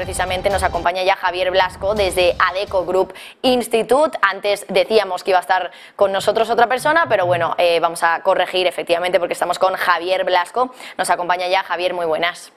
Precisamente 0.00 0.48
nos 0.48 0.62
acompaña 0.62 1.02
ya 1.02 1.14
Javier 1.14 1.50
Blasco 1.50 1.94
desde 1.94 2.34
Adeco 2.38 2.86
Group 2.86 3.12
Institute. 3.42 4.16
Antes 4.22 4.64
decíamos 4.68 5.22
que 5.22 5.32
iba 5.32 5.38
a 5.38 5.42
estar 5.42 5.72
con 5.94 6.10
nosotros 6.10 6.48
otra 6.48 6.68
persona, 6.68 7.04
pero 7.06 7.26
bueno, 7.26 7.54
eh, 7.58 7.80
vamos 7.80 8.02
a 8.02 8.22
corregir 8.22 8.66
efectivamente 8.66 9.18
porque 9.18 9.34
estamos 9.34 9.58
con 9.58 9.74
Javier 9.74 10.24
Blasco. 10.24 10.70
Nos 10.96 11.10
acompaña 11.10 11.48
ya 11.48 11.62
Javier, 11.64 11.92
muy 11.92 12.06
buenas. 12.06 12.50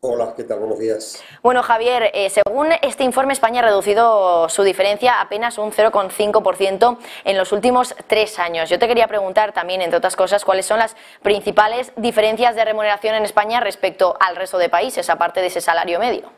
Hola, 0.00 0.32
¿qué 0.36 0.42
tal? 0.42 0.58
Buenos 0.58 0.78
días. 0.78 1.22
Bueno, 1.42 1.62
Javier, 1.62 2.10
eh, 2.14 2.30
según 2.30 2.68
este 2.82 3.04
informe, 3.04 3.34
España 3.34 3.60
ha 3.60 3.64
reducido 3.64 4.48
su 4.48 4.62
diferencia 4.62 5.20
apenas 5.20 5.58
un 5.58 5.70
0,5% 5.70 6.98
en 7.24 7.36
los 7.36 7.52
últimos 7.52 7.94
tres 8.06 8.38
años. 8.38 8.70
Yo 8.70 8.78
te 8.78 8.88
quería 8.88 9.06
preguntar 9.06 9.52
también, 9.52 9.82
entre 9.82 9.98
otras 9.98 10.16
cosas, 10.16 10.44
cuáles 10.44 10.66
son 10.66 10.78
las 10.78 10.96
principales 11.22 11.92
diferencias 11.96 12.56
de 12.56 12.64
remuneración 12.64 13.14
en 13.14 13.24
España 13.24 13.60
respecto 13.60 14.16
al 14.18 14.34
resto 14.34 14.58
de 14.58 14.68
países, 14.68 15.10
aparte 15.10 15.40
de 15.40 15.48
ese 15.48 15.60
salario 15.60 15.98
medio. 15.98 16.37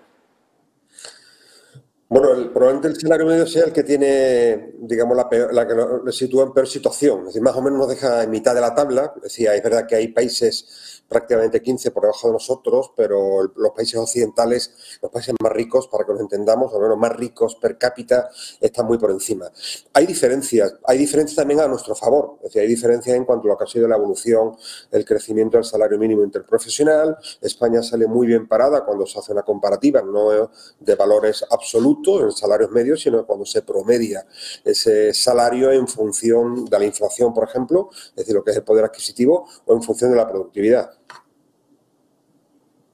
Bueno, 2.10 2.32
el, 2.32 2.50
probablemente 2.50 2.88
el 2.88 3.00
salario 3.00 3.24
medio 3.24 3.46
sea 3.46 3.66
el 3.66 3.72
que 3.72 3.84
tiene, 3.84 4.72
digamos, 4.80 5.16
la, 5.16 5.28
la 5.52 5.64
que 5.64 5.74
lo, 5.74 6.10
sitúa 6.10 6.42
en 6.42 6.52
peor 6.52 6.66
situación. 6.66 7.20
Es 7.20 7.26
decir, 7.26 7.42
más 7.42 7.54
o 7.54 7.62
menos 7.62 7.78
nos 7.78 7.88
deja 7.88 8.24
en 8.24 8.30
mitad 8.30 8.52
de 8.52 8.60
la 8.60 8.74
tabla. 8.74 9.12
Es 9.18 9.22
decir, 9.22 9.48
es 9.48 9.62
verdad 9.62 9.86
que 9.86 9.94
hay 9.94 10.08
países 10.08 11.04
prácticamente 11.08 11.62
15 11.62 11.92
por 11.92 12.02
debajo 12.04 12.26
de 12.26 12.32
nosotros, 12.32 12.92
pero 12.96 13.52
los 13.54 13.72
países 13.72 13.96
occidentales, 13.96 14.98
los 15.00 15.10
países 15.12 15.34
más 15.40 15.52
ricos, 15.52 15.86
para 15.86 16.04
que 16.04 16.12
nos 16.12 16.20
entendamos, 16.20 16.72
o 16.72 16.80
menos 16.80 16.98
más 16.98 17.14
ricos 17.14 17.54
per 17.56 17.78
cápita, 17.78 18.28
están 18.60 18.86
muy 18.86 18.98
por 18.98 19.12
encima. 19.12 19.46
Hay 19.92 20.06
diferencias, 20.06 20.74
hay 20.84 20.98
diferencias 20.98 21.36
también 21.36 21.60
a 21.60 21.68
nuestro 21.68 21.94
favor, 21.94 22.38
es 22.38 22.44
decir, 22.44 22.62
hay 22.62 22.68
diferencias 22.68 23.16
en 23.16 23.24
cuanto 23.24 23.46
a 23.46 23.52
lo 23.52 23.58
que 23.58 23.64
ha 23.64 23.66
sido 23.68 23.86
la 23.86 23.96
evolución, 23.96 24.56
el 24.90 25.04
crecimiento 25.04 25.56
del 25.58 25.64
salario 25.64 25.98
mínimo 25.98 26.24
interprofesional. 26.24 27.16
España 27.40 27.82
sale 27.82 28.06
muy 28.06 28.26
bien 28.28 28.48
parada 28.48 28.84
cuando 28.84 29.06
se 29.06 29.18
hace 29.18 29.32
una 29.32 29.42
comparativa, 29.42 30.02
no 30.02 30.50
de 30.78 30.94
valores 30.94 31.44
absolutos 31.50 31.99
en 32.06 32.32
salarios 32.32 32.70
medios, 32.70 33.00
sino 33.02 33.24
cuando 33.26 33.44
se 33.44 33.62
promedia 33.62 34.26
ese 34.64 35.12
salario 35.14 35.70
en 35.70 35.86
función 35.86 36.64
de 36.64 36.78
la 36.78 36.84
inflación, 36.84 37.32
por 37.32 37.48
ejemplo, 37.48 37.90
es 37.92 38.16
decir, 38.16 38.34
lo 38.34 38.42
que 38.42 38.50
es 38.50 38.56
el 38.56 38.64
poder 38.64 38.84
adquisitivo, 38.84 39.46
o 39.66 39.74
en 39.74 39.82
función 39.82 40.10
de 40.10 40.16
la 40.16 40.28
productividad. 40.28 40.90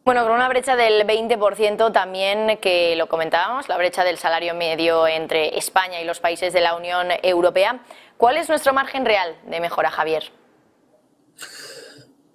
Bueno, 0.05 0.23
con 0.23 0.33
una 0.33 0.49
brecha 0.49 0.77
del 0.77 1.05
20% 1.05 1.93
también 1.93 2.59
que 2.59 2.95
lo 2.95 3.09
comentábamos, 3.09 3.69
la 3.69 3.77
brecha 3.77 4.05
del 4.05 4.19
salario 4.19 4.55
medio 4.55 5.09
entre 5.09 5.59
España 5.59 6.01
y 6.01 6.05
los 6.05 6.21
países 6.21 6.53
de 6.53 6.61
la 6.61 6.77
Unión 6.77 7.09
Europea. 7.25 7.81
¿Cuál 8.17 8.37
es 8.37 8.49
nuestro 8.49 8.73
margen 8.73 9.05
real 9.05 9.37
de 9.47 9.59
mejora, 9.59 9.91
Javier? 9.91 10.31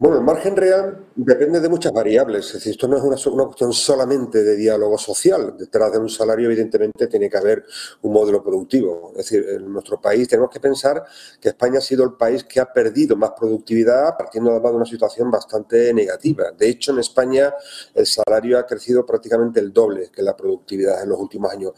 Bueno, 0.02 0.18
el 0.18 0.24
margen 0.24 0.56
real 0.56 1.06
depende 1.16 1.60
de 1.60 1.70
muchas 1.70 1.92
variables. 1.92 2.48
Es 2.48 2.54
decir, 2.54 2.72
esto 2.72 2.88
no 2.88 2.98
es 2.98 3.04
una, 3.04 3.46
cuestión 3.46 3.72
solamente 3.72 4.44
de 4.44 4.56
diálogo 4.56 4.98
social. 4.98 5.56
Detrás 5.56 5.92
de 5.92 6.00
un 6.00 6.10
salario, 6.10 6.48
evidentemente, 6.48 7.06
tiene 7.06 7.30
que 7.30 7.38
haber 7.38 7.64
un 8.02 8.12
modelo 8.12 8.44
productivo. 8.44 9.12
Es 9.12 9.30
decir, 9.30 9.46
en 9.48 9.72
nuestro 9.72 10.02
país 10.02 10.28
tenemos 10.28 10.50
que 10.50 10.60
pensar 10.60 11.04
que 11.40 11.50
España 11.50 11.78
ha 11.78 11.82
sido 11.82 12.04
el 12.04 12.14
país 12.14 12.46
que 12.46 12.60
ha 12.60 12.74
perdido 12.74 13.16
más 13.16 13.34
productividad 13.38 14.18
partiendo 14.18 14.60
de 14.60 14.70
una 14.70 14.86
situación 14.86 15.30
bastante 15.30 15.94
negativa. 15.94 16.46
De 16.58 16.68
hecho, 16.68 16.94
en 16.94 16.98
España 16.98 17.54
el 17.94 18.08
salario 18.08 18.58
ha 18.58 18.66
crecido 18.66 19.06
prácticamente 19.06 19.60
el 19.60 19.72
doble 19.72 20.10
que 20.10 20.24
la 20.24 20.36
productividad 20.36 21.04
en 21.04 21.10
los 21.10 21.20
últimos 21.20 21.52
años. 21.52 21.74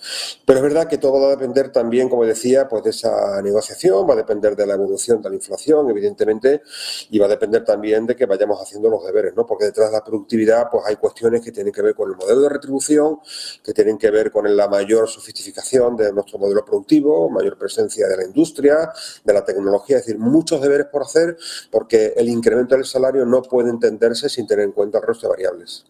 Pero 0.45 0.59
es 0.59 0.63
verdad 0.63 0.87
que 0.87 0.97
todo 0.97 1.19
va 1.19 1.27
a 1.27 1.31
depender 1.31 1.73
también, 1.73 2.07
como 2.07 2.23
decía, 2.23 2.69
pues 2.69 2.85
de 2.85 2.91
esa 2.91 3.41
negociación, 3.41 4.09
va 4.09 4.13
a 4.13 4.15
depender 4.15 4.55
de 4.55 4.65
la 4.65 4.75
evolución 4.75 5.21
de 5.21 5.29
la 5.29 5.35
inflación, 5.35 5.89
evidentemente, 5.89 6.61
y 7.09 7.19
va 7.19 7.25
a 7.25 7.29
depender 7.29 7.65
también 7.65 8.05
de 8.05 8.12
que 8.15 8.25
vayamos 8.25 8.61
haciendo 8.61 8.89
los 8.89 9.05
deberes, 9.05 9.35
¿no? 9.35 9.45
Porque 9.45 9.65
detrás 9.65 9.89
de 9.89 9.93
la 9.93 10.03
productividad 10.03 10.67
pues 10.71 10.83
hay 10.85 10.95
cuestiones 10.95 11.41
que 11.41 11.51
tienen 11.51 11.73
que 11.73 11.81
ver 11.81 11.95
con 11.95 12.09
el 12.09 12.15
modelo 12.15 12.41
de 12.41 12.49
retribución, 12.49 13.19
que 13.63 13.73
tienen 13.73 13.97
que 13.97 14.11
ver 14.11 14.31
con 14.31 14.55
la 14.55 14.67
mayor 14.67 15.07
sofisticación 15.07 15.95
de 15.95 16.11
nuestro 16.11 16.37
modelo 16.39 16.63
productivo, 16.65 17.29
mayor 17.29 17.57
presencia 17.57 18.07
de 18.07 18.17
la 18.17 18.23
industria, 18.23 18.91
de 19.23 19.33
la 19.33 19.43
tecnología, 19.43 19.97
es 19.97 20.05
decir, 20.05 20.19
muchos 20.19 20.61
deberes 20.61 20.87
por 20.87 21.03
hacer 21.03 21.37
porque 21.71 22.13
el 22.15 22.29
incremento 22.29 22.75
del 22.75 22.85
salario 22.85 23.25
no 23.25 23.41
puede 23.41 23.69
entenderse 23.69 24.29
sin 24.29 24.47
tener 24.47 24.65
en 24.65 24.71
cuenta 24.71 24.99
el 24.99 25.05
resto 25.05 25.27
de 25.27 25.31
variables. 25.31 25.85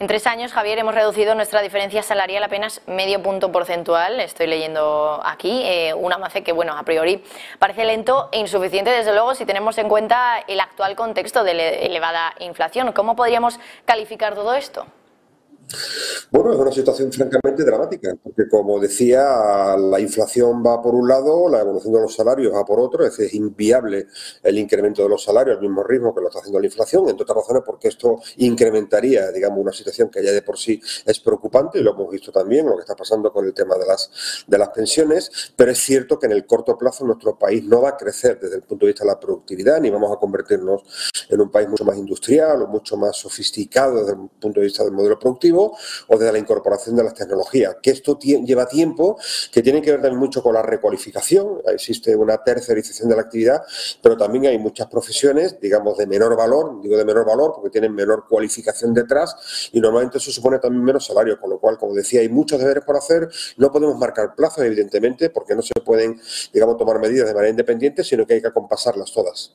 En 0.00 0.06
tres 0.06 0.26
años, 0.26 0.50
Javier, 0.54 0.78
hemos 0.78 0.94
reducido 0.94 1.34
nuestra 1.34 1.60
diferencia 1.60 2.02
salarial 2.02 2.42
apenas 2.42 2.80
medio 2.86 3.22
punto 3.22 3.52
porcentual. 3.52 4.18
Estoy 4.18 4.46
leyendo 4.46 5.20
aquí 5.22 5.60
eh, 5.66 5.92
un 5.92 6.10
avance 6.10 6.42
que, 6.42 6.52
bueno, 6.52 6.74
a 6.74 6.84
priori 6.84 7.22
parece 7.58 7.84
lento 7.84 8.30
e 8.32 8.38
insuficiente, 8.38 8.88
desde 8.88 9.12
luego, 9.12 9.34
si 9.34 9.44
tenemos 9.44 9.76
en 9.76 9.90
cuenta 9.90 10.42
el 10.48 10.58
actual 10.58 10.96
contexto 10.96 11.44
de 11.44 11.84
elevada 11.84 12.32
inflación. 12.38 12.92
¿Cómo 12.92 13.14
podríamos 13.14 13.60
calificar 13.84 14.34
todo 14.34 14.54
esto? 14.54 14.86
Bueno, 16.30 16.52
es 16.52 16.58
una 16.58 16.72
situación 16.72 17.12
francamente 17.12 17.64
dramática, 17.64 18.16
porque 18.22 18.48
como 18.48 18.78
decía, 18.78 19.76
la 19.76 20.00
inflación 20.00 20.64
va 20.64 20.80
por 20.80 20.94
un 20.94 21.08
lado, 21.08 21.48
la 21.48 21.60
evolución 21.60 21.92
de 21.92 22.00
los 22.00 22.14
salarios 22.14 22.54
va 22.54 22.64
por 22.64 22.80
otro, 22.80 23.04
es 23.04 23.10
decir, 23.10 23.26
es 23.26 23.34
inviable 23.34 24.06
el 24.42 24.58
incremento 24.58 25.02
de 25.02 25.08
los 25.08 25.22
salarios 25.22 25.56
al 25.56 25.62
mismo 25.62 25.82
ritmo 25.82 26.14
que 26.14 26.20
lo 26.20 26.28
está 26.28 26.40
haciendo 26.40 26.60
la 26.60 26.66
inflación, 26.66 27.08
entre 27.08 27.22
otras 27.22 27.38
razones 27.38 27.62
porque 27.64 27.88
esto 27.88 28.20
incrementaría, 28.36 29.30
digamos, 29.32 29.58
una 29.58 29.72
situación 29.72 30.08
que 30.08 30.24
ya 30.24 30.32
de 30.32 30.42
por 30.42 30.58
sí 30.58 30.80
es 31.04 31.20
preocupante, 31.20 31.78
y 31.78 31.82
lo 31.82 31.92
hemos 31.92 32.10
visto 32.10 32.32
también, 32.32 32.66
lo 32.66 32.76
que 32.76 32.82
está 32.82 32.96
pasando 32.96 33.32
con 33.32 33.44
el 33.44 33.54
tema 33.54 33.76
de 33.76 33.86
las, 33.86 34.44
de 34.46 34.58
las 34.58 34.68
pensiones, 34.70 35.52
pero 35.56 35.72
es 35.72 35.78
cierto 35.78 36.18
que 36.18 36.26
en 36.26 36.32
el 36.32 36.46
corto 36.46 36.76
plazo 36.76 37.04
nuestro 37.04 37.38
país 37.38 37.64
no 37.64 37.82
va 37.82 37.90
a 37.90 37.96
crecer 37.96 38.38
desde 38.40 38.56
el 38.56 38.62
punto 38.62 38.86
de 38.86 38.92
vista 38.92 39.04
de 39.04 39.10
la 39.10 39.20
productividad, 39.20 39.80
ni 39.80 39.90
vamos 39.90 40.12
a 40.12 40.18
convertirnos 40.18 40.82
en 41.28 41.40
un 41.40 41.50
país 41.50 41.68
mucho 41.68 41.84
más 41.84 41.96
industrial 41.96 42.62
o 42.62 42.66
mucho 42.66 42.96
más 42.96 43.16
sofisticado 43.16 44.00
desde 44.00 44.12
el 44.12 44.28
punto 44.40 44.60
de 44.60 44.66
vista 44.66 44.84
del 44.84 44.92
modelo 44.92 45.18
productivo, 45.18 45.59
o 45.62 46.18
desde 46.18 46.32
la 46.32 46.38
incorporación 46.38 46.96
de 46.96 47.04
las 47.04 47.14
tecnologías. 47.14 47.76
Que 47.82 47.90
esto 47.90 48.18
lleva 48.18 48.66
tiempo, 48.66 49.18
que 49.52 49.62
tiene 49.62 49.82
que 49.82 49.90
ver 49.92 50.00
también 50.00 50.20
mucho 50.20 50.42
con 50.42 50.54
la 50.54 50.62
recualificación. 50.62 51.60
Existe 51.66 52.16
una 52.16 52.38
tercerización 52.42 53.08
de 53.08 53.16
la 53.16 53.22
actividad, 53.22 53.62
pero 54.02 54.16
también 54.16 54.46
hay 54.46 54.58
muchas 54.58 54.86
profesiones, 54.88 55.60
digamos, 55.60 55.98
de 55.98 56.06
menor 56.06 56.36
valor, 56.36 56.80
digo 56.82 56.96
de 56.96 57.04
menor 57.04 57.26
valor 57.26 57.52
porque 57.54 57.70
tienen 57.70 57.94
menor 57.94 58.26
cualificación 58.28 58.94
detrás 58.94 59.70
y 59.72 59.80
normalmente 59.80 60.18
eso 60.18 60.30
supone 60.30 60.58
también 60.58 60.84
menos 60.84 61.06
salario, 61.06 61.38
con 61.40 61.50
lo 61.50 61.58
cual, 61.58 61.78
como 61.78 61.94
decía, 61.94 62.20
hay 62.20 62.28
muchos 62.28 62.58
deberes 62.58 62.84
por 62.84 62.96
hacer. 62.96 63.28
No 63.56 63.70
podemos 63.72 63.98
marcar 63.98 64.34
plazos, 64.34 64.64
evidentemente, 64.64 65.30
porque 65.30 65.54
no 65.54 65.62
se 65.62 65.74
pueden, 65.84 66.20
digamos, 66.52 66.76
tomar 66.76 66.98
medidas 66.98 67.28
de 67.28 67.34
manera 67.34 67.50
independiente, 67.50 68.04
sino 68.04 68.26
que 68.26 68.34
hay 68.34 68.40
que 68.40 68.48
acompasarlas 68.48 69.12
todas. 69.12 69.54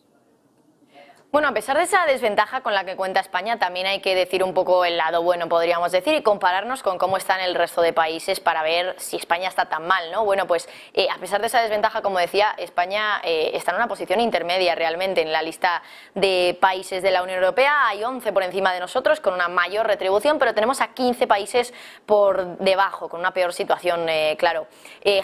Bueno, 1.31 1.49
a 1.49 1.53
pesar 1.53 1.75
de 1.75 1.83
esa 1.83 2.05
desventaja 2.05 2.61
con 2.61 2.73
la 2.73 2.85
que 2.85 2.95
cuenta 2.95 3.19
España, 3.19 3.59
también 3.59 3.87
hay 3.87 3.99
que 3.99 4.15
decir 4.15 4.41
un 4.41 4.53
poco 4.53 4.85
el 4.85 4.95
lado 4.95 5.21
bueno, 5.21 5.49
podríamos 5.49 5.91
decir, 5.91 6.13
y 6.13 6.23
compararnos 6.23 6.81
con 6.81 6.97
cómo 6.97 7.17
están 7.17 7.41
el 7.41 7.55
resto 7.55 7.81
de 7.81 7.91
países 7.91 8.39
para 8.39 8.63
ver 8.63 8.95
si 8.99 9.17
España 9.17 9.49
está 9.49 9.65
tan 9.65 9.85
mal, 9.85 10.11
¿no? 10.13 10.23
Bueno, 10.23 10.47
pues 10.47 10.69
eh, 10.93 11.07
a 11.13 11.17
pesar 11.17 11.41
de 11.41 11.47
esa 11.47 11.61
desventaja, 11.61 12.01
como 12.01 12.19
decía, 12.19 12.55
España 12.57 13.19
eh, 13.21 13.51
está 13.53 13.71
en 13.71 13.77
una 13.77 13.89
posición 13.89 14.21
intermedia 14.21 14.75
realmente 14.75 15.21
en 15.21 15.33
la 15.33 15.41
lista 15.41 15.83
de 16.13 16.57
países 16.61 17.03
de 17.03 17.11
la 17.11 17.21
Unión 17.21 17.39
Europea. 17.39 17.85
Hay 17.89 18.01
11 18.01 18.31
por 18.31 18.43
encima 18.43 18.71
de 18.73 18.79
nosotros 18.79 19.19
con 19.19 19.33
una 19.33 19.49
mayor 19.49 19.87
retribución, 19.87 20.39
pero 20.39 20.53
tenemos 20.53 20.79
a 20.79 20.93
15 20.93 21.27
países 21.27 21.73
por 22.05 22.59
debajo, 22.59 23.09
con 23.09 23.19
una 23.19 23.31
peor 23.31 23.51
situación, 23.51 24.07
eh, 24.07 24.37
claro. 24.39 24.67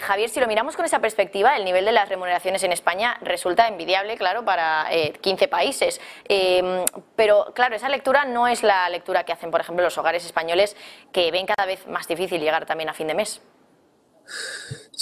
Javier, 0.00 0.28
si 0.28 0.40
lo 0.40 0.46
miramos 0.46 0.76
con 0.76 0.84
esa 0.84 1.00
perspectiva, 1.00 1.56
el 1.56 1.64
nivel 1.64 1.84
de 1.84 1.92
las 1.92 2.08
remuneraciones 2.08 2.62
en 2.62 2.72
España 2.72 3.16
resulta 3.22 3.66
envidiable, 3.66 4.16
claro, 4.16 4.44
para 4.44 4.86
15 5.20 5.48
países. 5.48 5.91
Em, 6.28 6.84
pero 7.16 7.52
claro, 7.54 7.74
esa 7.74 7.88
lectura 7.88 8.24
no 8.24 8.46
es 8.48 8.62
la 8.62 8.88
lectura 8.88 9.24
que 9.24 9.32
hacen, 9.32 9.50
por 9.50 9.60
ejemplo, 9.60 9.84
los 9.84 9.98
hogares 9.98 10.24
españoles 10.24 10.76
que 11.12 11.30
ven 11.30 11.46
cada 11.46 11.66
vez 11.66 11.86
más 11.86 12.06
difícil 12.06 12.40
llegar 12.40 12.66
también 12.66 12.88
a 12.88 12.94
fin 12.94 13.06
de 13.06 13.14
mes. 13.14 13.42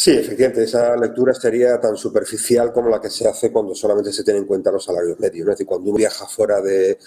Sí, 0.02 0.12
efectivamente, 0.12 0.62
esa 0.62 0.97
lectura 0.97 1.35
sería 1.35 1.79
tan 1.79 1.94
superficial 1.94 2.73
como 2.73 2.88
la 2.88 2.99
que 2.99 3.11
se 3.11 3.29
hace 3.29 3.52
cuando 3.52 3.75
solamente 3.75 4.14
se 4.14 4.25
tienen 4.25 4.44
en 4.44 4.49
cuenta 4.49 4.73
los 4.73 4.82
salarios 4.82 5.20
medios. 5.20 5.47
Es 5.47 5.50
decir, 5.50 5.67
cuando 5.67 5.91
uno 5.91 5.99
viaja 5.99 6.25
fuera 6.25 6.62
de, 6.62 6.99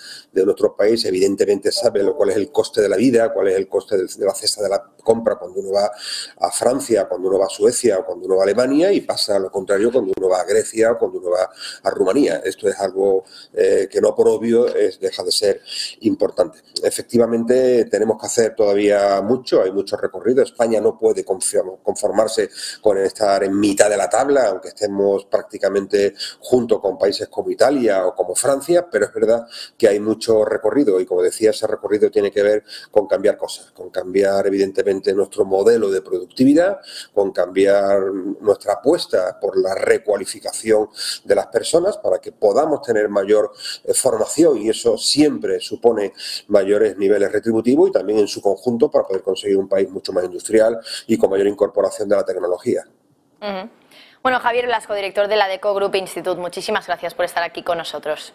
nuestro 0.46 0.76
país, 0.76 1.04
evidentemente 1.06 1.72
sabe 1.72 2.04
lo, 2.04 2.16
cuál 2.16 2.30
es 2.30 2.36
el 2.36 2.52
coste 2.52 2.84
de 2.84 2.90
la 2.90 2.96
vida, 2.96 3.34
cuál 3.34 3.48
es 3.48 3.56
el 3.56 3.68
coste 3.68 3.98
de, 3.98 4.04
la 4.20 4.36
cesta 4.36 4.62
de 4.62 4.70
la 4.70 4.84
compra 5.04 5.38
cuando 5.38 5.60
uno 5.60 5.72
va 5.72 5.92
a 6.38 6.52
Francia, 6.52 7.08
cuando 7.10 7.30
uno 7.30 7.40
va 7.40 7.48
a 7.48 7.50
Suecia 7.50 7.98
o 7.98 8.06
cuando 8.06 8.28
uno 8.28 8.36
va 8.36 8.44
a 8.44 8.46
Alemania 8.46 8.92
y 8.92 9.02
pasa 9.02 9.40
lo 9.40 9.50
contrario 9.50 9.92
cuando 9.92 10.14
uno 10.16 10.30
va 10.30 10.42
a 10.42 10.46
Grecia 10.46 10.92
o 10.92 11.00
cuando 11.00 11.18
uno 11.18 11.32
va 11.32 11.50
a 11.82 11.90
Rumanía. 11.90 12.44
Esto 12.46 12.70
es 12.70 12.80
algo 12.80 13.24
eh, 13.56 13.88
que 13.90 14.02
no 14.02 14.14
por 14.14 14.28
obvio 14.28 14.68
es, 14.68 15.00
deja 15.00 15.24
de 15.24 15.32
ser 15.32 15.62
importante. 16.02 16.60
Efectivamente, 16.84 17.86
tenemos 17.86 18.20
que 18.20 18.28
hacer 18.28 18.56
todavía 18.56 19.20
mucho, 19.24 19.64
hay 19.64 19.72
mucho 19.72 19.98
recorrido. 19.98 20.44
España 20.44 20.80
no 20.80 20.96
puede 21.00 21.26
conformarse 21.26 22.52
con 22.84 22.98
estar 22.98 23.46
en 23.46 23.58
mitad 23.58 23.90
de 23.90 23.96
la 23.96 24.10
tabla, 24.10 24.50
aunque 24.50 24.68
estemos 24.68 25.26
prácticamente 25.26 26.14
junto 26.40 26.82
con 26.82 26.98
países 26.98 27.30
como 27.30 27.50
Italia 27.50 28.06
o 28.06 28.14
como 28.14 28.36
Francia, 28.36 28.86
pero 28.92 29.06
es 29.06 29.14
verdad 29.14 29.48
que 29.78 29.88
hay 29.88 30.02
mucho 30.02 30.44
recorrido 30.44 31.00
y 31.00 31.06
como 31.06 31.22
decía, 31.22 31.52
ese 31.52 31.66
recorrido 31.66 32.12
tiene 32.12 32.30
que 32.30 32.44
ver 32.44 32.64
con 32.92 33.08
cambiar 33.08 33.38
cosas, 33.38 33.72
con 33.72 33.90
cambiar 33.90 34.46
evidentemente 34.48 35.14
nuestro 35.14 35.46
modelo 35.46 35.90
de 35.90 36.02
productividad, 36.02 36.80
con 37.14 37.32
cambiar 37.32 38.02
nuestra 38.42 38.74
apuesta 38.74 39.40
por 39.40 39.58
la 39.58 39.76
recualificación 39.76 40.90
de 41.24 41.36
las 41.36 41.48
personas 41.48 41.98
para 41.98 42.20
que 42.20 42.34
podamos 42.34 42.82
tener 42.82 43.08
mayor 43.08 43.54
eh, 43.86 43.94
formación 43.94 44.58
y 44.58 44.70
eso 44.70 44.98
siempre 44.98 45.62
supone 45.62 46.12
mayores 46.48 46.98
niveles 46.98 47.32
retributivos 47.32 47.90
y 47.90 47.92
también 47.94 48.20
en 48.20 48.28
su 48.28 48.42
conjunto 48.42 48.92
para 48.92 49.08
poder 49.08 49.24
conseguir 49.24 49.58
un 49.58 49.70
país 49.70 49.90
mucho 49.90 50.12
más 50.12 50.26
industrial 50.26 50.80
y 51.08 51.18
con 51.18 51.30
mayor 51.30 51.48
incorporación 51.48 52.10
de 52.10 52.18
la 52.18 52.26
tecnología. 52.26 52.63
Bueno, 54.24 54.40
Javier 54.40 54.68
Blasco, 54.68 54.96
director 54.96 55.28
de 55.28 55.36
la 55.36 55.48
Deco 55.48 55.74
Group 55.74 55.96
Institute, 55.96 56.40
muchísimas 56.40 56.88
gracias 56.88 57.14
por 57.14 57.26
estar 57.26 57.44
aquí 57.44 57.62
con 57.64 57.78
nosotros. 57.78 58.34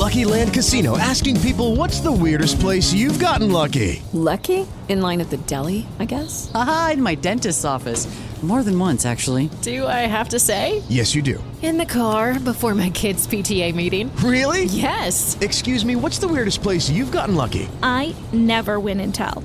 Lucky 0.00 0.24
Land 0.24 0.54
Casino 0.54 0.96
asking 0.96 1.40
people 1.40 1.76
what's 1.76 2.00
the 2.00 2.10
weirdest 2.10 2.58
place 2.58 2.92
you've 2.92 3.18
gotten 3.18 3.52
lucky? 3.52 4.02
Lucky? 4.12 4.66
In 4.88 5.02
line 5.02 5.20
at 5.20 5.28
the 5.28 5.36
deli, 5.46 5.86
I 5.98 6.06
guess. 6.06 6.50
Aha, 6.54 6.92
in 6.94 7.02
my 7.02 7.14
dentist's 7.14 7.64
office. 7.64 8.08
More 8.42 8.62
than 8.62 8.78
once, 8.78 9.04
actually. 9.04 9.50
Do 9.60 9.86
I 9.86 10.06
have 10.08 10.30
to 10.30 10.38
say? 10.38 10.82
Yes, 10.88 11.14
you 11.14 11.20
do. 11.20 11.44
In 11.60 11.76
the 11.76 11.84
car 11.84 12.40
before 12.40 12.74
my 12.74 12.88
kids' 12.88 13.26
PTA 13.26 13.74
meeting. 13.74 14.10
Really? 14.24 14.64
Yes. 14.64 15.36
Excuse 15.42 15.84
me, 15.84 15.94
what's 15.94 16.18
the 16.18 16.26
weirdest 16.26 16.62
place 16.62 16.88
you've 16.88 17.12
gotten 17.12 17.34
lucky? 17.34 17.68
I 17.82 18.14
never 18.32 18.80
win 18.80 19.00
and 19.00 19.14
tell. 19.14 19.44